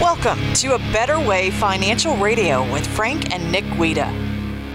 Welcome 0.00 0.38
to 0.54 0.76
A 0.76 0.78
Better 0.92 1.18
Way 1.18 1.50
Financial 1.50 2.16
Radio 2.18 2.62
with 2.72 2.86
Frank 2.86 3.34
and 3.34 3.50
Nick 3.50 3.64
Guida. 3.76 4.08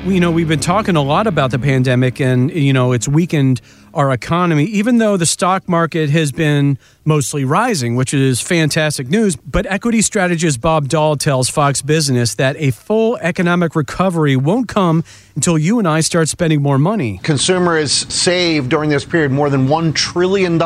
You 0.04 0.20
know, 0.20 0.32
we've 0.32 0.50
been 0.50 0.60
talking 0.60 0.98
a 0.98 1.02
lot 1.02 1.28
about 1.28 1.52
the 1.52 1.60
pandemic 1.60 2.20
and, 2.20 2.52
you 2.52 2.74
know, 2.74 2.92
it's 2.92 3.08
weakened 3.08 3.62
our 3.94 4.12
economy, 4.12 4.66
even 4.66 4.98
though 4.98 5.16
the 5.16 5.26
stock 5.26 5.70
market 5.70 6.10
has 6.10 6.34
been 6.34 6.78
mostly 7.06 7.46
rising, 7.46 7.96
which 7.96 8.14
is 8.14 8.42
fantastic 8.42 9.08
news. 9.08 9.38
But 9.38 9.66
equity 9.68 10.02
strategist 10.02 10.60
Bob 10.60 10.90
Doll 10.90 11.16
tells 11.16 11.48
Fox 11.48 11.82
Business 11.82 12.36
that 12.36 12.58
a 12.58 12.72
full 12.72 13.16
economic 13.22 13.78
recovery 13.78 14.36
won't 14.36 14.68
come 14.68 15.06
until 15.36 15.58
you 15.58 15.80
and 15.80 15.88
I 15.88 16.02
start 16.02 16.28
spending 16.28 16.62
more 16.62 16.78
money. 16.78 17.22
Consumers 17.24 17.94
saved 18.14 18.68
during 18.68 18.90
this 18.90 19.06
period 19.06 19.32
more 19.32 19.50
than 19.50 19.68
$1 19.68 19.96
trillion 19.96 20.60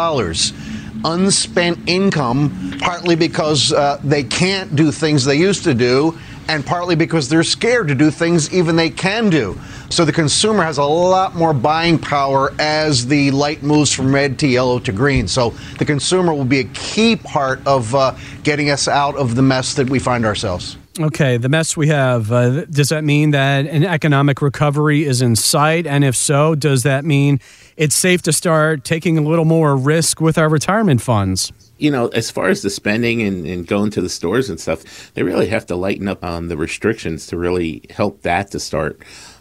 unspent 1.08 1.80
income, 1.88 2.78
partly 2.80 3.16
because 3.16 3.72
uh, 3.72 4.00
they 4.04 4.24
can't 4.24 4.76
do 4.76 4.92
things 4.92 5.24
they 5.24 5.38
used 5.38 5.64
to 5.64 5.74
do, 5.74 6.18
and 6.50 6.66
partly 6.66 6.96
because 6.96 7.30
they're 7.30 7.44
scared 7.44 7.88
to 7.88 7.96
do 7.96 8.12
things 8.12 8.54
even 8.54 8.76
they 8.76 8.90
can 8.90 9.30
do. 9.30 9.60
So 9.90 10.06
the 10.06 10.12
consumer 10.12 10.64
has 10.64 10.78
a 10.78 10.84
lot 10.84 11.36
more 11.36 11.54
buying 11.54 11.98
power 11.98 12.54
as 12.60 13.08
the 13.08 13.32
light 13.32 13.64
moves 13.64 13.92
from 13.92 14.14
red 14.14 14.38
to 14.40 14.48
yellow 14.48 14.80
to 14.80 14.92
green. 14.92 15.28
So 15.28 15.52
the 15.80 15.86
consumer 15.86 16.34
will 16.34 16.46
be 16.46 16.60
a 16.60 16.66
key 16.66 17.16
part 17.16 17.66
of 17.66 17.94
uh, 17.96 18.16
getting 18.44 18.70
us 18.70 18.88
out 18.88 19.16
of 19.16 19.36
the 19.36 19.42
mess 19.42 19.74
that 19.76 19.90
we 19.90 20.00
find 20.00 20.26
ourselves. 20.26 20.78
Okay, 21.00 21.38
the 21.38 21.50
mess 21.50 21.78
we 21.78 21.90
have, 21.90 22.32
uh, 22.32 22.66
does 22.66 22.90
that 22.90 23.04
mean 23.04 23.32
that 23.32 23.68
an 23.68 23.86
economic 23.86 24.42
recovery 24.42 25.06
is 25.06 25.22
in 25.22 25.36
sight? 25.36 25.86
And 25.86 26.04
if 26.04 26.16
so, 26.16 26.56
does 26.56 26.84
that 26.84 27.06
mean 27.06 27.40
it's 27.76 27.96
safe 27.96 28.24
to 28.24 28.34
start 28.34 28.84
taking 28.84 29.18
a 29.18 29.22
little 29.22 29.46
more 29.46 29.76
risk 29.76 30.20
with 30.20 30.38
our 30.38 30.50
retirement 30.50 31.02
funds? 31.02 31.52
you 31.80 31.92
know, 31.92 32.08
as 32.08 32.32
far 32.32 32.50
as 32.50 32.64
the 32.64 32.72
spending 32.72 33.22
and, 33.22 33.46
and, 33.46 33.68
going 33.68 33.92
to 33.92 34.02
the 34.02 34.10
stores 34.10 34.50
and 34.50 34.60
stuff, 34.60 35.14
they 35.14 35.22
really 35.22 35.48
have 35.48 35.64
to 35.68 35.76
lighten 35.76 36.08
up 36.08 36.24
on 36.24 36.48
the 36.48 36.58
restrictions 36.58 37.28
to 37.28 37.38
really 37.38 37.84
help 37.92 38.24
that 38.24 38.50
to 38.50 38.60
start 38.60 39.00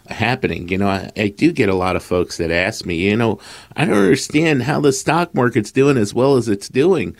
happening. 0.09 0.69
You 0.69 0.77
know, 0.77 0.87
I, 0.87 1.11
I, 1.15 1.27
do 1.29 1.51
get 1.51 1.69
a 1.69 1.75
lot 1.75 1.95
of 1.95 2.03
folks 2.03 2.37
that 2.37 2.51
ask 2.51 2.85
me, 2.85 2.95
you 2.95 3.15
know, 3.15 3.39
I 3.75 3.85
don't 3.85 3.97
understand 3.97 4.63
how 4.63 4.79
the 4.79 4.91
stock 4.91 5.33
market's 5.33 5.71
doing 5.71 5.97
as 5.97 6.13
well 6.13 6.35
as 6.35 6.47
it's 6.47 6.69
doing. 6.69 7.15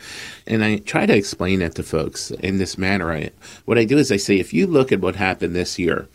And 0.46 0.64
I 0.64 0.78
try 0.78 1.06
to 1.06 1.16
explain 1.16 1.60
that 1.60 1.74
to 1.76 1.82
folks 1.82 2.30
in 2.30 2.58
this 2.58 2.78
manner. 2.78 3.12
I, 3.12 3.30
what 3.64 3.78
I 3.78 3.84
do 3.84 3.98
is 3.98 4.12
I 4.12 4.16
say, 4.16 4.38
if 4.38 4.52
you 4.52 4.66
look 4.66 4.92
at 4.92 5.00
what 5.00 5.16
happened 5.16 5.54
this 5.54 5.78
year, 5.78 6.08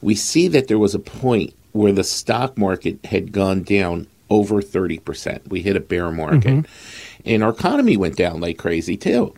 we 0.00 0.14
see 0.14 0.48
that 0.48 0.68
there 0.68 0.78
was 0.78 0.94
a 0.94 0.98
point 0.98 1.54
where 1.72 1.92
the 1.92 2.04
stock 2.04 2.58
market 2.58 3.04
had 3.06 3.32
gone 3.32 3.62
down 3.62 4.06
over 4.30 4.62
30%. 4.62 5.48
We 5.48 5.62
hit 5.62 5.76
a 5.76 5.80
bear 5.80 6.10
market. 6.10 6.44
Mm-hmm. 6.44 7.22
And 7.24 7.42
our 7.42 7.50
economy 7.50 7.96
went 7.96 8.16
down 8.16 8.40
like 8.40 8.58
crazy 8.58 8.96
too. 8.96 9.34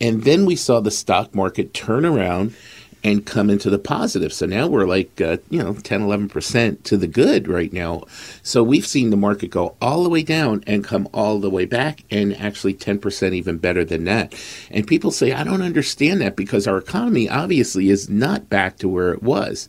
And 0.00 0.24
then 0.24 0.46
we 0.46 0.56
saw 0.56 0.80
the 0.80 0.90
stock 0.90 1.34
market 1.34 1.74
turn 1.74 2.06
around 2.06 2.54
and 3.02 3.24
come 3.24 3.48
into 3.48 3.70
the 3.70 3.78
positive. 3.78 4.32
So 4.32 4.46
now 4.46 4.66
we're 4.66 4.86
like, 4.86 5.20
uh, 5.20 5.38
you 5.48 5.62
know, 5.62 5.74
10, 5.74 6.02
11% 6.02 6.82
to 6.84 6.96
the 6.96 7.06
good 7.06 7.48
right 7.48 7.72
now. 7.72 8.04
So 8.42 8.62
we've 8.62 8.86
seen 8.86 9.10
the 9.10 9.16
market 9.16 9.50
go 9.50 9.76
all 9.80 10.02
the 10.02 10.10
way 10.10 10.22
down 10.22 10.62
and 10.66 10.84
come 10.84 11.08
all 11.12 11.38
the 11.38 11.50
way 11.50 11.64
back, 11.64 12.04
and 12.10 12.36
actually 12.36 12.74
10% 12.74 13.32
even 13.32 13.58
better 13.58 13.84
than 13.84 14.04
that. 14.04 14.34
And 14.70 14.86
people 14.86 15.10
say, 15.10 15.32
I 15.32 15.44
don't 15.44 15.62
understand 15.62 16.20
that 16.20 16.36
because 16.36 16.66
our 16.66 16.78
economy 16.78 17.28
obviously 17.28 17.88
is 17.88 18.10
not 18.10 18.50
back 18.50 18.76
to 18.78 18.88
where 18.88 19.12
it 19.12 19.22
was. 19.22 19.68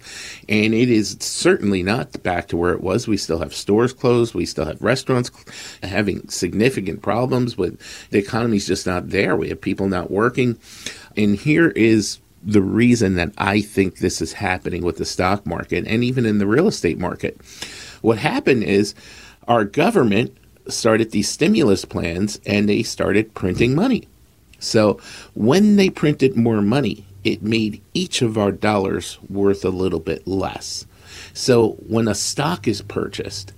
And 0.50 0.74
it 0.74 0.90
is 0.90 1.18
certainly 1.20 1.84
not 1.84 2.22
back 2.24 2.48
to 2.50 2.58
where 2.58 2.74
it 2.74 2.82
was. 2.82 3.08
We 3.08 3.18
still 3.18 3.40
have 3.40 3.56
stores 3.56 3.94
closed, 3.94 4.34
we 4.34 4.46
still 4.46 4.66
have 4.66 4.82
restaurants 4.82 5.32
having 5.84 6.28
significant 6.30 7.02
problems 7.02 7.58
with 7.58 7.80
the 8.10 8.20
economy's 8.20 8.68
just 8.68 8.86
not 8.86 9.10
there. 9.10 9.36
We 9.36 9.50
have 9.50 9.62
people 9.62 9.88
not 9.88 10.12
working. 10.12 10.58
And 11.16 11.36
here 11.36 11.70
is 11.70 12.20
the 12.44 12.62
reason 12.62 13.16
that 13.16 13.32
I 13.38 13.62
think 13.62 13.98
this 13.98 14.22
is 14.22 14.34
happening 14.34 14.84
with 14.84 14.98
the 14.98 15.06
stock 15.06 15.46
market 15.46 15.86
and 15.88 16.04
even 16.04 16.26
in 16.26 16.40
the 16.40 16.48
real 16.48 16.68
estate 16.68 16.98
market. 16.98 17.40
What 18.02 18.18
happened 18.18 18.64
is 18.64 18.96
our 19.48 19.64
government 19.64 20.36
started 20.68 21.12
these 21.12 21.30
stimulus 21.30 21.86
plans 21.86 22.40
and 22.46 22.68
they 22.68 22.84
started 22.84 23.34
printing 23.34 23.76
money. 23.76 24.08
So 24.60 25.00
when 25.34 25.76
they 25.76 25.90
printed 25.90 26.36
more 26.36 26.62
money, 26.62 27.06
it 27.24 27.44
made 27.44 27.82
each 27.94 28.22
of 28.22 28.38
our 28.38 28.52
dollars 28.52 29.18
worth 29.30 29.64
a 29.66 29.70
little 29.70 30.00
bit 30.00 30.28
less. 30.28 30.86
So 31.34 31.72
when 31.88 32.08
a 32.08 32.16
stock 32.16 32.68
is 32.68 32.82
purchased, 32.82 33.54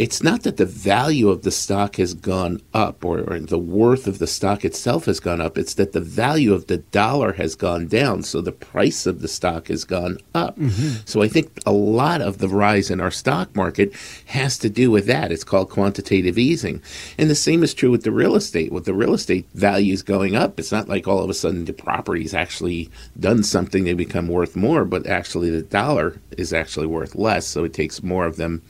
it's 0.00 0.22
not 0.22 0.44
that 0.44 0.56
the 0.56 0.64
value 0.64 1.28
of 1.28 1.42
the 1.42 1.50
stock 1.50 1.96
has 1.96 2.14
gone 2.14 2.62
up 2.72 3.04
or, 3.04 3.20
or, 3.20 3.38
the 3.38 3.58
worth 3.58 4.06
of 4.06 4.18
the 4.18 4.26
stock 4.26 4.64
itself 4.64 5.04
has 5.04 5.20
gone 5.20 5.42
up. 5.42 5.58
It's 5.58 5.74
that 5.74 5.92
the 5.92 6.00
value 6.00 6.54
of 6.54 6.68
the 6.68 6.78
dollar 6.78 7.34
has 7.34 7.54
gone 7.54 7.86
down. 7.86 8.22
So 8.22 8.40
the 8.40 8.50
price 8.50 9.04
of 9.04 9.20
the 9.20 9.28
stock 9.28 9.68
has 9.68 9.84
gone 9.84 10.16
up. 10.34 10.58
Mm-hmm. 10.58 11.02
So 11.04 11.20
I 11.20 11.28
think 11.28 11.50
a 11.66 11.72
lot 11.72 12.22
of 12.22 12.38
the 12.38 12.48
rise 12.48 12.90
in 12.90 12.98
our 12.98 13.10
stock 13.10 13.54
market 13.54 13.92
has 14.24 14.56
to 14.60 14.70
do 14.70 14.90
with 14.90 15.04
that. 15.04 15.30
It's 15.30 15.44
called 15.44 15.68
quantitative 15.68 16.38
easing. 16.38 16.80
And 17.18 17.28
the 17.28 17.34
same 17.34 17.62
is 17.62 17.74
true 17.74 17.90
with 17.90 18.04
the 18.04 18.10
real 18.10 18.36
estate. 18.36 18.72
With 18.72 18.86
the 18.86 18.94
real 18.94 19.12
estate 19.12 19.48
values 19.52 20.00
going 20.00 20.34
up, 20.34 20.58
it's 20.58 20.72
not 20.72 20.88
like 20.88 21.06
all 21.06 21.22
of 21.22 21.28
a 21.28 21.34
sudden 21.34 21.66
the 21.66 21.74
property's 21.74 22.32
actually 22.32 22.88
done 23.18 23.42
something, 23.42 23.84
they 23.84 23.92
become 23.92 24.28
worth 24.28 24.56
more, 24.56 24.86
but 24.86 25.06
actually 25.06 25.50
the 25.50 25.60
dollar 25.60 26.18
is 26.38 26.54
actually 26.54 26.86
worth 26.86 27.16
less. 27.16 27.46
So 27.46 27.64
it 27.64 27.74
takes 27.74 28.02
more 28.02 28.24
of 28.24 28.36
them 28.36 28.62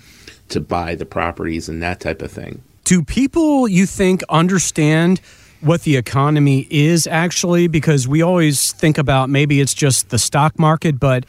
to 0.50 0.60
buy 0.60 0.94
the 0.94 1.06
properties 1.06 1.68
and 1.68 1.82
that 1.82 2.00
type 2.00 2.22
of 2.22 2.30
thing. 2.30 2.62
Do 2.84 3.02
people, 3.02 3.68
you 3.68 3.86
think, 3.86 4.22
understand 4.28 5.20
what 5.60 5.82
the 5.82 5.96
economy 5.96 6.66
is 6.70 7.06
actually? 7.06 7.68
Because 7.68 8.08
we 8.08 8.22
always 8.22 8.72
think 8.72 8.98
about 8.98 9.30
maybe 9.30 9.60
it's 9.60 9.74
just 9.74 10.10
the 10.10 10.18
stock 10.18 10.58
market, 10.58 10.98
but 10.98 11.24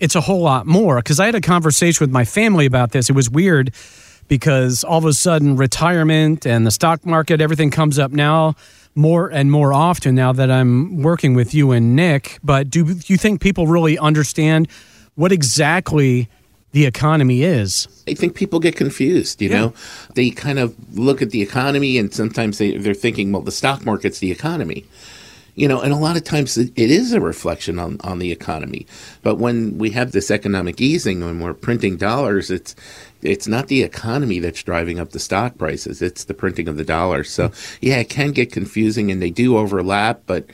it's 0.00 0.14
a 0.14 0.20
whole 0.20 0.42
lot 0.42 0.66
more. 0.66 0.96
Because 0.96 1.18
I 1.20 1.26
had 1.26 1.34
a 1.34 1.40
conversation 1.40 2.04
with 2.04 2.10
my 2.10 2.24
family 2.24 2.66
about 2.66 2.92
this. 2.92 3.08
It 3.08 3.14
was 3.14 3.30
weird 3.30 3.72
because 4.28 4.84
all 4.84 4.98
of 4.98 5.04
a 5.06 5.12
sudden 5.12 5.56
retirement 5.56 6.46
and 6.46 6.66
the 6.66 6.70
stock 6.70 7.06
market, 7.06 7.40
everything 7.40 7.70
comes 7.70 7.98
up 7.98 8.12
now 8.12 8.54
more 8.94 9.28
and 9.28 9.50
more 9.50 9.72
often 9.72 10.14
now 10.14 10.32
that 10.32 10.50
I'm 10.50 11.02
working 11.02 11.34
with 11.34 11.54
you 11.54 11.70
and 11.70 11.94
Nick. 11.94 12.38
But 12.42 12.68
do 12.68 12.96
you 13.06 13.16
think 13.16 13.40
people 13.40 13.66
really 13.66 13.96
understand 13.96 14.68
what 15.14 15.32
exactly 15.32 16.28
the 16.72 16.86
economy 16.86 17.42
is. 17.42 17.88
I 18.06 18.14
think 18.14 18.34
people 18.34 18.60
get 18.60 18.76
confused, 18.76 19.40
you 19.40 19.48
yeah. 19.48 19.56
know. 19.56 19.74
They 20.14 20.30
kind 20.30 20.58
of 20.58 20.74
look 20.98 21.22
at 21.22 21.30
the 21.30 21.42
economy 21.42 21.98
and 21.98 22.12
sometimes 22.12 22.58
they, 22.58 22.76
they're 22.76 22.94
thinking, 22.94 23.32
well, 23.32 23.42
the 23.42 23.52
stock 23.52 23.84
market's 23.84 24.18
the 24.18 24.30
economy. 24.30 24.84
You 25.54 25.66
know, 25.66 25.80
and 25.80 25.92
a 25.92 25.96
lot 25.96 26.16
of 26.16 26.22
times 26.22 26.56
it 26.56 26.72
is 26.76 27.12
a 27.12 27.20
reflection 27.20 27.80
on, 27.80 27.96
on 28.02 28.20
the 28.20 28.30
economy. 28.30 28.86
But 29.22 29.38
when 29.38 29.76
we 29.76 29.90
have 29.90 30.12
this 30.12 30.30
economic 30.30 30.80
easing, 30.80 31.20
when 31.20 31.40
we're 31.40 31.52
printing 31.52 31.96
dollars, 31.96 32.48
it's 32.48 32.76
it's 33.22 33.48
not 33.48 33.66
the 33.66 33.82
economy 33.82 34.38
that's 34.38 34.62
driving 34.62 35.00
up 35.00 35.10
the 35.10 35.18
stock 35.18 35.58
prices. 35.58 36.00
It's 36.00 36.22
the 36.22 36.34
printing 36.34 36.68
of 36.68 36.76
the 36.76 36.84
dollars. 36.84 37.28
So 37.30 37.50
yeah, 37.80 37.96
it 37.96 38.08
can 38.08 38.30
get 38.30 38.52
confusing 38.52 39.10
and 39.10 39.20
they 39.20 39.30
do 39.30 39.56
overlap. 39.56 40.22
But, 40.26 40.46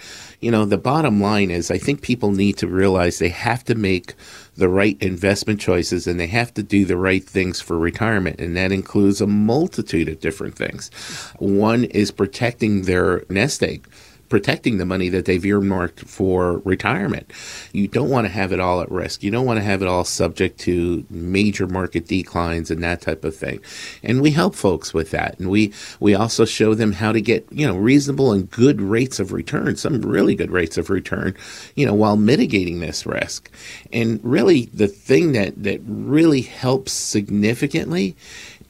you 0.44 0.50
know, 0.50 0.64
the 0.64 0.78
bottom 0.78 1.20
line 1.20 1.50
is 1.50 1.70
I 1.70 1.78
think 1.78 2.02
people 2.02 2.30
need 2.30 2.58
to 2.58 2.66
realize 2.66 3.18
they 3.18 3.30
have 3.30 3.64
to 3.64 3.74
make– 3.74 4.14
the 4.56 4.68
right 4.68 4.96
investment 5.00 5.60
choices 5.60 6.06
and 6.06 6.18
they 6.18 6.26
have 6.26 6.54
to 6.54 6.62
do 6.62 6.84
the 6.84 6.96
right 6.96 7.24
things 7.24 7.60
for 7.60 7.78
retirement. 7.78 8.40
And 8.40 8.56
that 8.56 8.72
includes 8.72 9.20
a 9.20 9.26
multitude 9.26 10.08
of 10.08 10.20
different 10.20 10.56
things. 10.56 10.90
One 11.38 11.84
is 11.84 12.10
protecting 12.10 12.82
their 12.82 13.24
nest 13.28 13.62
egg 13.62 13.86
protecting 14.28 14.78
the 14.78 14.86
money 14.86 15.08
that 15.08 15.24
they've 15.24 15.44
earmarked 15.44 16.00
for 16.00 16.58
retirement. 16.58 17.30
You 17.72 17.88
don't 17.88 18.10
want 18.10 18.26
to 18.26 18.32
have 18.32 18.52
it 18.52 18.60
all 18.60 18.80
at 18.80 18.90
risk. 18.90 19.22
You 19.22 19.30
don't 19.30 19.46
want 19.46 19.58
to 19.58 19.64
have 19.64 19.82
it 19.82 19.88
all 19.88 20.04
subject 20.04 20.58
to 20.60 21.04
major 21.10 21.66
market 21.66 22.06
declines 22.06 22.70
and 22.70 22.82
that 22.82 23.00
type 23.00 23.24
of 23.24 23.36
thing. 23.36 23.60
And 24.02 24.20
we 24.20 24.30
help 24.30 24.54
folks 24.54 24.94
with 24.94 25.10
that. 25.10 25.38
And 25.38 25.50
we 25.50 25.72
we 26.00 26.14
also 26.14 26.44
show 26.44 26.74
them 26.74 26.92
how 26.92 27.12
to 27.12 27.20
get, 27.20 27.46
you 27.50 27.66
know, 27.66 27.76
reasonable 27.76 28.32
and 28.32 28.50
good 28.50 28.80
rates 28.80 29.20
of 29.20 29.32
return, 29.32 29.76
some 29.76 30.00
really 30.00 30.34
good 30.34 30.50
rates 30.50 30.78
of 30.78 30.90
return, 30.90 31.36
you 31.74 31.86
know, 31.86 31.94
while 31.94 32.16
mitigating 32.16 32.80
this 32.80 33.06
risk. 33.06 33.50
And 33.92 34.20
really 34.24 34.66
the 34.66 34.88
thing 34.88 35.32
that 35.32 35.62
that 35.62 35.80
really 35.84 36.42
helps 36.42 36.92
significantly 36.92 38.16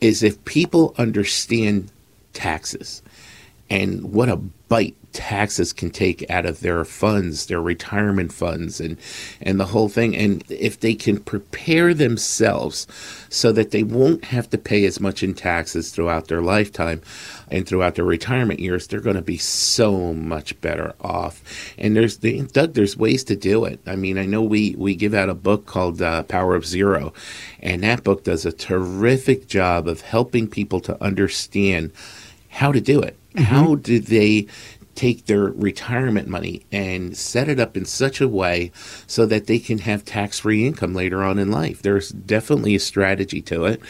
is 0.00 0.22
if 0.22 0.44
people 0.44 0.94
understand 0.98 1.90
taxes 2.32 3.02
and 3.70 4.12
what 4.12 4.28
a 4.28 4.36
bite 4.36 4.96
taxes 5.14 5.72
can 5.72 5.88
take 5.88 6.28
out 6.28 6.44
of 6.44 6.60
their 6.60 6.84
funds, 6.84 7.46
their 7.46 7.62
retirement 7.62 8.32
funds, 8.32 8.80
and 8.80 8.98
and 9.40 9.58
the 9.58 9.66
whole 9.66 9.88
thing. 9.88 10.14
And 10.16 10.44
if 10.50 10.80
they 10.80 10.94
can 10.94 11.20
prepare 11.20 11.94
themselves 11.94 12.86
so 13.30 13.52
that 13.52 13.70
they 13.70 13.82
won't 13.82 14.24
have 14.26 14.50
to 14.50 14.58
pay 14.58 14.84
as 14.84 15.00
much 15.00 15.22
in 15.22 15.32
taxes 15.32 15.90
throughout 15.90 16.28
their 16.28 16.42
lifetime 16.42 17.00
and 17.50 17.66
throughout 17.66 17.94
their 17.94 18.04
retirement 18.04 18.60
years, 18.60 18.86
they're 18.86 19.00
going 19.00 19.16
to 19.16 19.22
be 19.22 19.38
so 19.38 20.12
much 20.12 20.60
better 20.60 20.94
off. 21.00 21.42
And 21.78 21.96
there's 21.96 22.18
the, 22.18 22.42
Doug, 22.42 22.74
there's 22.74 22.96
ways 22.96 23.24
to 23.24 23.36
do 23.36 23.64
it. 23.64 23.80
I 23.86 23.96
mean, 23.96 24.18
I 24.18 24.26
know 24.26 24.42
we 24.42 24.74
we 24.76 24.94
give 24.94 25.14
out 25.14 25.28
a 25.28 25.34
book 25.34 25.66
called 25.66 26.02
uh, 26.02 26.24
Power 26.24 26.56
of 26.56 26.66
Zero, 26.66 27.12
and 27.60 27.82
that 27.84 28.04
book 28.04 28.24
does 28.24 28.44
a 28.44 28.52
terrific 28.52 29.46
job 29.46 29.86
of 29.86 30.02
helping 30.02 30.48
people 30.48 30.80
to 30.80 31.02
understand 31.02 31.92
how 32.54 32.72
to 32.72 32.80
do 32.80 33.00
it. 33.00 33.16
Mm-hmm. 33.34 33.44
How 33.44 33.74
do 33.74 33.98
they 33.98 34.46
take 34.94 35.26
their 35.26 35.44
retirement 35.44 36.28
money 36.28 36.64
and 36.70 37.16
set 37.16 37.48
it 37.48 37.58
up 37.58 37.76
in 37.76 37.84
such 37.84 38.20
a 38.20 38.28
way 38.28 38.70
so 39.06 39.26
that 39.26 39.46
they 39.46 39.58
can 39.58 39.78
have 39.78 40.04
tax 40.04 40.38
free 40.38 40.64
income 40.64 40.94
later 40.94 41.22
on 41.22 41.38
in 41.38 41.50
life. 41.50 41.82
There's 41.82 42.10
definitely 42.10 42.76
a 42.76 42.80
strategy 42.80 43.42
to 43.42 43.64
it. 43.64 43.80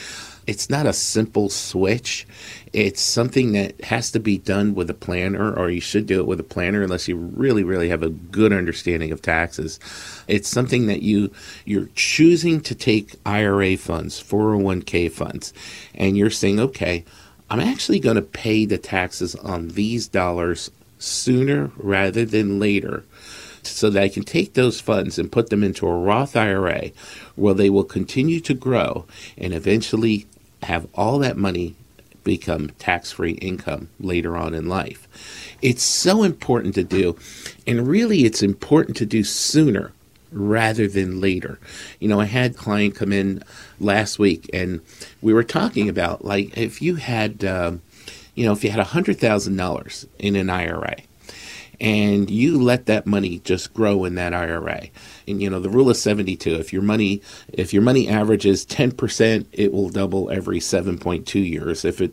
It's 0.46 0.68
not 0.68 0.86
a 0.86 0.92
simple 0.92 1.48
switch. 1.48 2.26
It's 2.72 3.00
something 3.00 3.52
that 3.52 3.82
has 3.84 4.10
to 4.12 4.20
be 4.20 4.36
done 4.36 4.74
with 4.74 4.90
a 4.90 4.94
planner, 4.94 5.54
or 5.54 5.70
you 5.70 5.80
should 5.80 6.06
do 6.06 6.20
it 6.20 6.26
with 6.26 6.38
a 6.38 6.44
planner 6.44 6.82
unless 6.82 7.08
you 7.08 7.16
really, 7.16 7.64
really 7.64 7.88
have 7.88 8.02
a 8.02 8.10
good 8.10 8.52
understanding 8.52 9.10
of 9.10 9.22
taxes. 9.22 9.80
It's 10.28 10.48
something 10.48 10.86
that 10.86 11.02
you 11.02 11.30
you're 11.64 11.88
choosing 11.94 12.60
to 12.62 12.74
take 12.74 13.14
IRA 13.24 13.78
funds, 13.78 14.22
401k 14.22 15.10
funds, 15.10 15.54
and 15.94 16.16
you're 16.16 16.30
saying, 16.30 16.60
okay, 16.60 17.04
I'm 17.50 17.60
actually 17.60 18.00
going 18.00 18.16
to 18.16 18.22
pay 18.22 18.64
the 18.64 18.78
taxes 18.78 19.34
on 19.34 19.68
these 19.68 20.08
dollars 20.08 20.70
sooner 20.98 21.70
rather 21.76 22.24
than 22.24 22.58
later 22.58 23.04
so 23.62 23.90
that 23.90 24.02
I 24.02 24.08
can 24.08 24.24
take 24.24 24.54
those 24.54 24.80
funds 24.80 25.18
and 25.18 25.32
put 25.32 25.50
them 25.50 25.62
into 25.62 25.86
a 25.86 25.96
Roth 25.96 26.36
IRA 26.36 26.90
where 27.36 27.54
they 27.54 27.70
will 27.70 27.84
continue 27.84 28.40
to 28.40 28.54
grow 28.54 29.06
and 29.38 29.52
eventually 29.52 30.26
have 30.62 30.86
all 30.94 31.18
that 31.18 31.36
money 31.36 31.74
become 32.24 32.70
tax 32.78 33.12
free 33.12 33.32
income 33.32 33.88
later 34.00 34.36
on 34.36 34.54
in 34.54 34.68
life. 34.68 35.06
It's 35.60 35.82
so 35.82 36.22
important 36.22 36.74
to 36.74 36.84
do, 36.84 37.16
and 37.66 37.86
really 37.86 38.24
it's 38.24 38.42
important 38.42 38.96
to 38.98 39.06
do 39.06 39.22
sooner 39.22 39.92
rather 40.34 40.88
than 40.88 41.20
later. 41.20 41.58
You 42.00 42.08
know, 42.08 42.20
I 42.20 42.26
had 42.26 42.52
a 42.52 42.54
client 42.54 42.94
come 42.94 43.12
in 43.12 43.42
last 43.80 44.18
week 44.18 44.50
and 44.52 44.80
we 45.22 45.32
were 45.32 45.44
talking 45.44 45.88
about 45.88 46.24
like 46.24 46.56
if 46.56 46.82
you 46.82 46.96
had, 46.96 47.44
um, 47.44 47.82
you 48.34 48.44
know, 48.44 48.52
if 48.52 48.64
you 48.64 48.70
had 48.70 48.84
$100,000 48.84 50.06
in 50.18 50.36
an 50.36 50.50
IRA 50.50 50.96
and 51.80 52.30
you 52.30 52.60
let 52.60 52.86
that 52.86 53.06
money 53.06 53.40
just 53.40 53.74
grow 53.74 54.04
in 54.04 54.14
that 54.14 54.32
IRA. 54.32 54.88
And 55.26 55.42
you 55.42 55.50
know, 55.50 55.60
the 55.60 55.68
rule 55.68 55.90
of 55.90 55.96
72, 55.96 56.54
if 56.54 56.72
your 56.72 56.82
money 56.82 57.22
if 57.52 57.72
your 57.72 57.82
money 57.82 58.08
averages 58.08 58.64
10%, 58.66 59.46
it 59.52 59.72
will 59.72 59.90
double 59.90 60.30
every 60.30 60.60
7.2 60.60 61.34
years. 61.48 61.84
If 61.84 62.00
it 62.00 62.12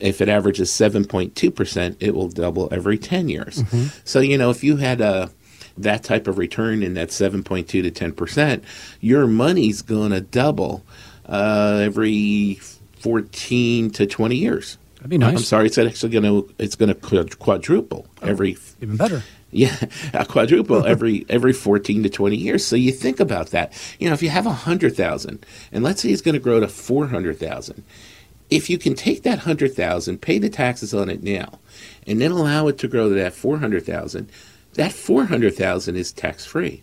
if 0.00 0.20
it 0.20 0.28
averages 0.28 0.70
7.2%, 0.70 1.96
it 2.00 2.14
will 2.14 2.28
double 2.28 2.68
every 2.72 2.98
10 2.98 3.28
years. 3.28 3.62
Mm-hmm. 3.62 3.98
So, 4.04 4.20
you 4.20 4.38
know, 4.38 4.50
if 4.50 4.64
you 4.64 4.76
had 4.76 5.00
a 5.00 5.30
that 5.78 6.02
type 6.04 6.26
of 6.26 6.38
return 6.38 6.82
in 6.82 6.94
that 6.94 7.08
7.2 7.08 7.66
to 7.66 7.90
10%, 7.90 8.62
your 9.00 9.26
money's 9.26 9.82
going 9.82 10.10
to 10.10 10.20
double 10.20 10.84
uh, 11.26 11.80
every 11.82 12.60
14 13.00 13.90
to 13.90 14.06
20 14.06 14.36
years. 14.36 14.78
That'd 14.96 15.10
be 15.10 15.18
nice. 15.18 15.36
I'm 15.36 15.42
sorry, 15.42 15.66
it's 15.66 15.78
actually 15.78 16.10
going 16.10 16.24
to 16.24 16.54
it's 16.60 16.76
going 16.76 16.94
to 16.94 17.36
quadruple 17.36 18.06
oh, 18.22 18.26
every 18.26 18.56
even 18.80 18.96
better. 18.96 19.24
Yeah, 19.50 19.76
a 20.14 20.24
quadruple 20.24 20.86
every 20.86 21.26
every 21.28 21.52
14 21.52 22.04
to 22.04 22.08
20 22.08 22.36
years. 22.36 22.64
So 22.64 22.76
you 22.76 22.92
think 22.92 23.18
about 23.18 23.48
that. 23.48 23.72
You 23.98 24.08
know, 24.08 24.14
if 24.14 24.22
you 24.22 24.28
have 24.28 24.46
a 24.46 24.52
hundred 24.52 24.96
thousand, 24.96 25.44
and 25.72 25.82
let's 25.82 26.02
say 26.02 26.10
it's 26.10 26.22
going 26.22 26.34
to 26.34 26.40
grow 26.40 26.60
to 26.60 26.68
four 26.68 27.08
hundred 27.08 27.40
thousand, 27.40 27.82
if 28.48 28.70
you 28.70 28.78
can 28.78 28.94
take 28.94 29.24
that 29.24 29.40
hundred 29.40 29.74
thousand, 29.74 30.22
pay 30.22 30.38
the 30.38 30.48
taxes 30.48 30.94
on 30.94 31.10
it 31.10 31.24
now, 31.24 31.58
and 32.06 32.20
then 32.20 32.30
allow 32.30 32.68
it 32.68 32.78
to 32.78 32.86
grow 32.86 33.08
to 33.08 33.14
that 33.16 33.34
four 33.34 33.58
hundred 33.58 33.84
thousand, 33.84 34.30
that 34.74 34.92
four 34.92 35.24
hundred 35.24 35.54
thousand 35.54 35.96
is 35.96 36.12
tax 36.12 36.44
free. 36.44 36.82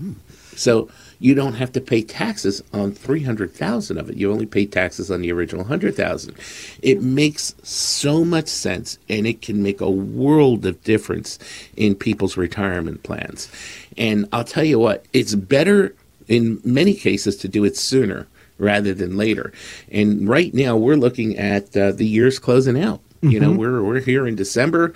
Mm. 0.00 0.14
So 0.56 0.88
you 1.18 1.34
don't 1.34 1.54
have 1.54 1.72
to 1.72 1.80
pay 1.80 2.02
taxes 2.02 2.62
on 2.72 2.92
300,000 2.92 3.96
of 3.98 4.10
it. 4.10 4.16
You 4.16 4.30
only 4.30 4.46
pay 4.46 4.66
taxes 4.66 5.10
on 5.10 5.22
the 5.22 5.32
original 5.32 5.62
100,000. 5.62 6.34
It 6.82 7.00
makes 7.00 7.54
so 7.62 8.24
much 8.24 8.48
sense 8.48 8.98
and 9.08 9.26
it 9.26 9.40
can 9.40 9.62
make 9.62 9.80
a 9.80 9.90
world 9.90 10.66
of 10.66 10.82
difference 10.84 11.38
in 11.76 11.94
people's 11.94 12.36
retirement 12.36 13.02
plans. 13.02 13.50
And 13.96 14.28
I'll 14.32 14.44
tell 14.44 14.64
you 14.64 14.78
what, 14.78 15.06
it's 15.12 15.34
better 15.34 15.94
in 16.28 16.60
many 16.64 16.94
cases 16.94 17.36
to 17.38 17.48
do 17.48 17.64
it 17.64 17.76
sooner 17.76 18.26
rather 18.58 18.94
than 18.94 19.16
later. 19.16 19.52
And 19.90 20.28
right 20.28 20.52
now 20.52 20.76
we're 20.76 20.96
looking 20.96 21.36
at 21.38 21.76
uh, 21.76 21.92
the 21.92 22.06
year's 22.06 22.38
closing 22.38 22.82
out. 22.82 23.00
Mm-hmm. 23.22 23.30
You 23.30 23.40
know, 23.40 23.50
mm-hmm. 23.50 23.58
we're 23.58 23.82
we're 23.82 24.00
here 24.00 24.26
in 24.26 24.34
December 24.34 24.94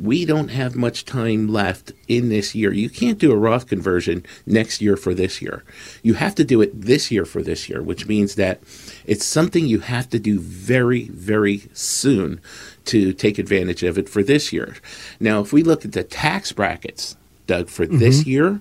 we 0.00 0.24
don't 0.24 0.48
have 0.48 0.76
much 0.76 1.04
time 1.04 1.48
left 1.48 1.92
in 2.06 2.28
this 2.28 2.54
year. 2.54 2.72
You 2.72 2.88
can't 2.88 3.18
do 3.18 3.32
a 3.32 3.36
Roth 3.36 3.66
conversion 3.66 4.24
next 4.46 4.80
year 4.80 4.96
for 4.96 5.12
this 5.12 5.42
year. 5.42 5.64
You 6.02 6.14
have 6.14 6.34
to 6.36 6.44
do 6.44 6.60
it 6.60 6.80
this 6.80 7.10
year 7.10 7.24
for 7.24 7.42
this 7.42 7.68
year, 7.68 7.82
which 7.82 8.06
means 8.06 8.36
that 8.36 8.60
it's 9.06 9.24
something 9.24 9.66
you 9.66 9.80
have 9.80 10.08
to 10.10 10.18
do 10.18 10.38
very, 10.38 11.08
very 11.08 11.68
soon 11.72 12.40
to 12.86 13.12
take 13.12 13.38
advantage 13.38 13.82
of 13.82 13.98
it 13.98 14.08
for 14.08 14.22
this 14.22 14.52
year. 14.52 14.76
Now, 15.18 15.40
if 15.40 15.52
we 15.52 15.62
look 15.62 15.84
at 15.84 15.92
the 15.92 16.04
tax 16.04 16.52
brackets, 16.52 17.16
Doug, 17.48 17.68
for 17.68 17.84
mm-hmm. 17.84 17.98
this 17.98 18.24
year 18.24 18.60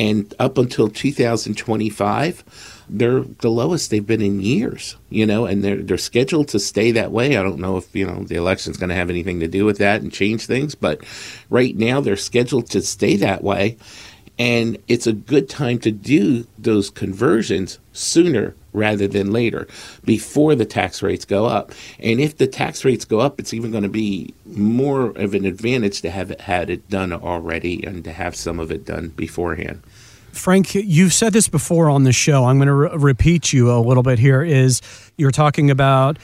and 0.00 0.32
up 0.38 0.56
until 0.56 0.88
2025, 0.88 2.86
they're 2.88 3.20
the 3.20 3.50
lowest 3.50 3.90
they've 3.90 4.06
been 4.06 4.22
in 4.22 4.40
years, 4.40 4.96
you 5.10 5.26
know, 5.26 5.44
and 5.44 5.62
they're 5.62 5.82
they're 5.82 5.98
scheduled 5.98 6.48
to 6.48 6.58
stay 6.58 6.92
that 6.92 7.12
way. 7.12 7.36
I 7.36 7.42
don't 7.42 7.58
know 7.58 7.76
if 7.76 7.94
you 7.94 8.06
know 8.06 8.24
the 8.24 8.36
election's 8.36 8.78
going 8.78 8.88
to 8.88 8.94
have 8.94 9.10
anything 9.10 9.40
to 9.40 9.48
do 9.48 9.66
with 9.66 9.76
that 9.78 10.00
and 10.00 10.10
change 10.10 10.46
things, 10.46 10.74
but 10.74 11.02
right 11.50 11.76
now 11.76 12.00
they're 12.00 12.16
scheduled 12.16 12.70
to 12.70 12.80
stay 12.80 13.16
that 13.16 13.44
way, 13.44 13.76
and 14.38 14.78
it's 14.88 15.06
a 15.06 15.12
good 15.12 15.50
time 15.50 15.78
to 15.80 15.90
do 15.90 16.46
those 16.58 16.88
conversions 16.88 17.78
sooner 17.92 18.54
rather 18.72 19.08
than 19.08 19.32
later, 19.32 19.66
before 20.04 20.54
the 20.54 20.64
tax 20.64 21.02
rates 21.02 21.24
go 21.24 21.46
up. 21.46 21.72
And 21.98 22.20
if 22.20 22.36
the 22.36 22.46
tax 22.46 22.84
rates 22.84 23.04
go 23.04 23.20
up, 23.20 23.38
it's 23.38 23.54
even 23.54 23.70
going 23.70 23.82
to 23.82 23.88
be 23.88 24.34
more 24.46 25.10
of 25.10 25.34
an 25.34 25.44
advantage 25.44 26.00
to 26.02 26.10
have 26.10 26.30
it, 26.30 26.42
had 26.42 26.70
it 26.70 26.88
done 26.88 27.12
already 27.12 27.84
and 27.84 28.04
to 28.04 28.12
have 28.12 28.36
some 28.36 28.60
of 28.60 28.70
it 28.70 28.84
done 28.84 29.08
beforehand. 29.08 29.82
Frank, 30.32 30.74
you've 30.74 31.12
said 31.12 31.32
this 31.32 31.48
before 31.48 31.90
on 31.90 32.04
the 32.04 32.12
show. 32.12 32.44
I'm 32.44 32.58
going 32.58 32.68
to 32.68 32.74
re- 32.74 32.90
repeat 32.92 33.52
you 33.52 33.72
a 33.72 33.80
little 33.80 34.02
bit 34.02 34.18
here. 34.18 34.42
Is 34.42 34.80
you're 35.16 35.32
talking 35.32 35.70
about 35.70 36.18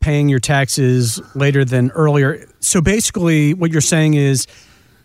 paying 0.00 0.28
your 0.28 0.38
taxes 0.38 1.20
later 1.34 1.64
than 1.64 1.90
earlier. 1.92 2.46
So 2.60 2.80
basically, 2.80 3.54
what 3.54 3.70
you're 3.70 3.80
saying 3.80 4.14
is 4.14 4.46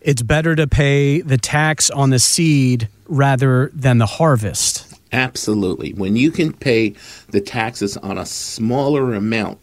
it's 0.02 0.22
better 0.22 0.56
to 0.56 0.68
pay 0.68 1.22
the 1.22 1.38
tax 1.38 1.90
on 1.90 2.10
the 2.10 2.20
seed 2.20 2.90
rather 3.08 3.72
than 3.74 3.98
the 3.98 4.06
harvest. 4.06 4.88
Absolutely. 5.11 5.94
When 5.94 6.15
you 6.15 6.31
can 6.31 6.53
pay 6.53 6.95
the 7.29 7.41
taxes 7.41 7.97
on 7.97 8.17
a 8.17 8.25
smaller 8.25 9.13
amount 9.13 9.59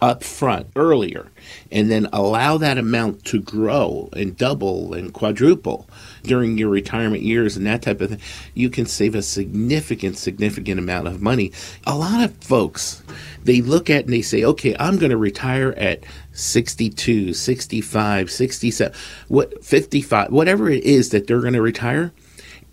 up 0.00 0.22
front 0.22 0.68
earlier 0.76 1.26
and 1.72 1.90
then 1.90 2.08
allow 2.12 2.56
that 2.56 2.78
amount 2.78 3.24
to 3.24 3.40
grow 3.40 4.08
and 4.12 4.36
double 4.36 4.94
and 4.94 5.12
quadruple 5.12 5.88
during 6.22 6.56
your 6.56 6.68
retirement 6.68 7.22
years 7.22 7.56
and 7.56 7.66
that 7.66 7.82
type 7.82 8.00
of 8.00 8.10
thing, 8.10 8.20
you 8.54 8.70
can 8.70 8.86
save 8.86 9.14
a 9.14 9.22
significant, 9.22 10.16
significant 10.16 10.78
amount 10.78 11.08
of 11.08 11.20
money. 11.20 11.50
A 11.86 11.96
lot 11.96 12.22
of 12.22 12.32
folks, 12.36 13.02
they 13.42 13.60
look 13.60 13.90
at 13.90 14.04
and 14.04 14.12
they 14.12 14.22
say, 14.22 14.44
okay, 14.44 14.76
I'm 14.78 14.98
going 14.98 15.10
to 15.10 15.16
retire 15.16 15.74
at 15.76 16.04
62, 16.32 17.34
65, 17.34 18.30
67, 18.30 18.98
what 19.26 19.64
55, 19.64 20.30
whatever 20.30 20.70
it 20.70 20.84
is 20.84 21.10
that 21.10 21.26
they're 21.26 21.40
going 21.40 21.54
to 21.54 21.62
retire. 21.62 22.12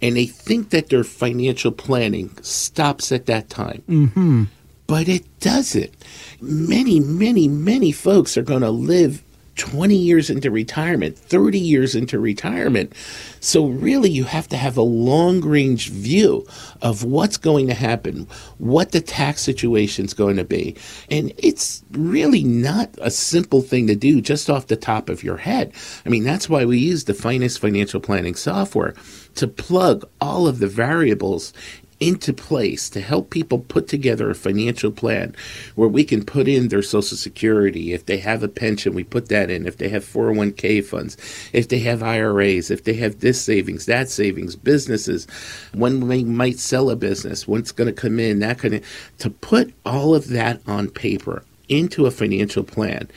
And 0.06 0.16
they 0.16 0.26
think 0.28 0.70
that 0.70 0.90
their 0.90 1.04
financial 1.04 1.72
planning 1.72 2.30
stops 2.42 3.12
at 3.12 3.26
that 3.26 3.50
time. 3.50 3.82
Mm-hmm 3.90 4.44
but 4.88 5.08
it 5.08 5.40
doesn't. 5.40 5.94
Many, 6.42 7.00
many, 7.00 7.48
many 7.48 7.92
folks 7.92 8.38
are 8.38 8.44
going 8.44 8.62
to 8.62 8.70
live 8.70 9.24
20 9.56 9.96
years 9.96 10.30
into 10.30 10.52
retirement, 10.52 11.18
30 11.18 11.60
years 11.60 11.96
into 11.96 12.20
retirement. 12.20 12.94
So, 13.40 13.68
really, 13.68 14.10
you 14.10 14.26
have 14.26 14.48
to 14.50 14.58
have 14.58 14.76
a 14.76 14.82
long 14.82 15.42
range 15.42 15.90
view 15.90 16.46
of 16.82 17.04
what's 17.04 17.38
going 17.38 17.68
to 17.68 17.74
happen, 17.74 18.28
what 18.58 18.92
the 18.92 19.02
tax 19.02 19.42
situation 19.42 20.06
is 20.06 20.14
going 20.14 20.36
to 20.38 20.44
be. 20.44 20.76
And 21.10 21.32
it's 21.38 21.84
really 21.92 22.44
not 22.44 22.90
a 23.00 23.12
simple 23.12 23.62
thing 23.62 23.88
to 23.88 23.96
do 23.96 24.22
just 24.22 24.50
off 24.50 24.68
the 24.68 24.76
top 24.76 25.10
of 25.10 25.24
your 25.24 25.38
head. 25.38 25.74
I 26.06 26.10
mean, 26.10 26.24
that's 26.24 26.50
why 26.50 26.66
we 26.66 26.80
use 26.80 27.06
the 27.06 27.14
finest 27.14 27.60
financial 27.60 28.00
planning 28.00 28.36
software 28.36 28.96
to 29.36 29.48
plug 29.48 30.10
all 30.20 30.48
of 30.48 30.60
the 30.60 30.68
variables 30.68 31.54
into 32.00 32.34
place 32.34 32.90
to 32.90 33.00
help 33.00 33.30
people 33.30 33.60
put 33.60 33.88
together 33.88 34.30
a 34.30 34.36
financial 34.36 34.92
plan 34.92 35.34
where 35.76 35.88
we 35.88 36.04
can 36.04 36.26
put 36.26 36.48
in 36.48 36.68
their 36.68 36.82
social 36.82 37.18
security. 37.18 37.94
If 37.94 38.06
they 38.06 38.18
have 38.18 38.44
a 38.44 38.48
pension 38.48 38.94
we 38.94 39.04
put 39.04 39.30
that 39.30 39.50
in. 39.50 39.66
If 39.66 39.78
they 39.78 39.90
have 39.90 40.04
401k 40.04 40.84
funds 40.84 41.18
if 41.54 41.70
they 41.70 41.80
have 41.80 42.04
IRAs 42.04 42.72
if 42.72 42.84
they 42.84 42.94
have 42.94 43.20
this 43.20 43.42
savings 43.42 43.86
that 43.86 44.10
savings 44.10 44.56
businesses 44.56 45.28
when 45.74 46.08
they 46.08 46.24
might 46.24 46.60
sell 46.60 46.90
a 46.90 46.96
business 46.96 47.48
what's 47.48 47.72
going 47.72 47.88
to 47.88 48.02
come 48.02 48.20
in 48.20 48.40
that 48.40 48.60
kind 48.60 48.76
of 48.76 49.12
to 49.20 49.30
put 49.30 49.74
all 49.86 50.16
of 50.16 50.30
that 50.30 50.62
on 50.68 50.90
paper 50.90 51.44
into 51.70 52.06
a 52.06 52.12
financial 52.12 52.64
plan 52.64 53.08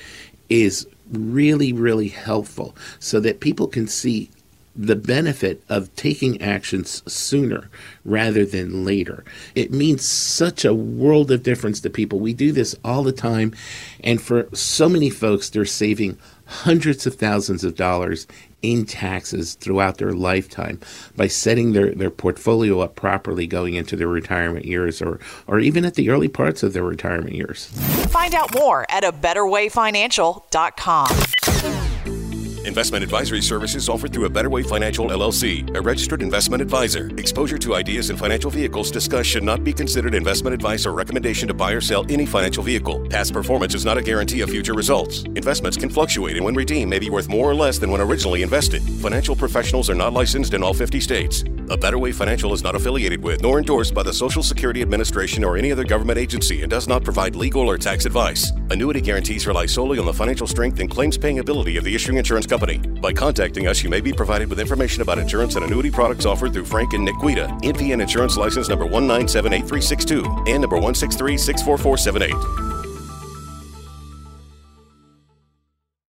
is 0.48 0.86
really 1.12 1.72
really 1.72 2.08
helpful 2.08 2.74
so 2.98 3.20
that 3.20 3.40
people 3.40 3.66
can 3.66 3.86
see 3.86 4.30
the 4.78 4.96
benefit 4.96 5.62
of 5.68 5.94
taking 5.96 6.40
actions 6.40 7.02
sooner 7.12 7.68
rather 8.04 8.46
than 8.46 8.84
later. 8.84 9.24
It 9.56 9.72
means 9.72 10.06
such 10.06 10.64
a 10.64 10.72
world 10.72 11.32
of 11.32 11.42
difference 11.42 11.80
to 11.80 11.90
people. 11.90 12.20
We 12.20 12.32
do 12.32 12.52
this 12.52 12.76
all 12.84 13.02
the 13.02 13.12
time, 13.12 13.54
and 14.04 14.22
for 14.22 14.48
so 14.54 14.88
many 14.88 15.10
folks, 15.10 15.50
they're 15.50 15.64
saving 15.64 16.16
hundreds 16.46 17.06
of 17.06 17.16
thousands 17.16 17.64
of 17.64 17.74
dollars 17.74 18.26
in 18.62 18.84
taxes 18.86 19.54
throughout 19.54 19.98
their 19.98 20.12
lifetime 20.12 20.80
by 21.16 21.26
setting 21.26 21.72
their, 21.72 21.94
their 21.94 22.10
portfolio 22.10 22.80
up 22.80 22.94
properly 22.96 23.46
going 23.46 23.74
into 23.74 23.96
their 23.96 24.08
retirement 24.08 24.64
years 24.64 25.02
or, 25.02 25.20
or 25.46 25.60
even 25.60 25.84
at 25.84 25.94
the 25.94 26.08
early 26.10 26.28
parts 26.28 26.62
of 26.62 26.72
their 26.72 26.82
retirement 26.84 27.34
years. 27.34 27.66
Find 28.10 28.34
out 28.34 28.54
more 28.54 28.86
at 28.88 29.04
a 29.04 29.12
betterwayfinancial.com. 29.12 31.08
Investment 32.68 33.02
advisory 33.02 33.40
services 33.40 33.88
offered 33.88 34.12
through 34.12 34.26
a 34.26 34.28
Better 34.28 34.50
Way 34.50 34.62
Financial 34.62 35.06
LLC, 35.06 35.74
a 35.74 35.80
registered 35.80 36.20
investment 36.20 36.60
advisor. 36.60 37.08
Exposure 37.16 37.56
to 37.56 37.74
ideas 37.74 38.10
and 38.10 38.18
financial 38.18 38.50
vehicles 38.50 38.90
discussed 38.90 39.30
should 39.30 39.42
not 39.42 39.64
be 39.64 39.72
considered 39.72 40.14
investment 40.14 40.52
advice 40.52 40.84
or 40.84 40.92
recommendation 40.92 41.48
to 41.48 41.54
buy 41.54 41.72
or 41.72 41.80
sell 41.80 42.04
any 42.10 42.26
financial 42.26 42.62
vehicle. 42.62 43.08
Past 43.08 43.32
performance 43.32 43.74
is 43.74 43.86
not 43.86 43.96
a 43.96 44.02
guarantee 44.02 44.42
of 44.42 44.50
future 44.50 44.74
results. 44.74 45.22
Investments 45.34 45.78
can 45.78 45.88
fluctuate 45.88 46.36
and 46.36 46.44
when 46.44 46.54
redeemed 46.54 46.90
may 46.90 46.98
be 46.98 47.08
worth 47.08 47.30
more 47.30 47.50
or 47.50 47.54
less 47.54 47.78
than 47.78 47.90
when 47.90 48.02
originally 48.02 48.42
invested. 48.42 48.82
Financial 49.00 49.34
professionals 49.34 49.88
are 49.88 49.94
not 49.94 50.12
licensed 50.12 50.52
in 50.52 50.62
all 50.62 50.74
50 50.74 51.00
states. 51.00 51.44
A 51.70 51.76
Better 51.76 51.98
Way 51.98 52.12
Financial 52.12 52.54
is 52.54 52.62
not 52.62 52.74
affiliated 52.74 53.22
with 53.22 53.42
nor 53.42 53.58
endorsed 53.58 53.92
by 53.92 54.02
the 54.02 54.12
Social 54.12 54.42
Security 54.42 54.80
Administration 54.80 55.44
or 55.44 55.58
any 55.58 55.70
other 55.70 55.84
government 55.84 56.18
agency 56.18 56.62
and 56.62 56.70
does 56.70 56.88
not 56.88 57.04
provide 57.04 57.36
legal 57.36 57.68
or 57.68 57.76
tax 57.76 58.06
advice. 58.06 58.50
Annuity 58.70 59.02
guarantees 59.02 59.46
rely 59.46 59.66
solely 59.66 59.98
on 59.98 60.06
the 60.06 60.12
financial 60.12 60.46
strength 60.46 60.80
and 60.80 60.90
claims 60.90 61.18
paying 61.18 61.40
ability 61.40 61.76
of 61.76 61.84
the 61.84 61.94
issuing 61.94 62.16
insurance 62.16 62.46
company. 62.46 62.78
By 62.78 63.12
contacting 63.12 63.66
us, 63.66 63.82
you 63.82 63.90
may 63.90 64.00
be 64.00 64.12
provided 64.12 64.48
with 64.48 64.60
information 64.60 65.02
about 65.02 65.18
insurance 65.18 65.56
and 65.56 65.64
annuity 65.64 65.90
products 65.90 66.24
offered 66.24 66.54
through 66.54 66.64
Frank 66.64 66.94
and 66.94 67.04
Nick 67.04 67.18
Guida, 67.20 67.48
NPN 67.62 68.00
Insurance 68.00 68.38
License 68.38 68.68
number 68.68 68.86
1978362 68.86 70.48
and 70.48 70.62
number 70.62 70.76
163 70.76 71.36
64478. 71.36 72.67